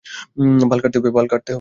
[0.69, 1.09] বাল কাটতে হবে?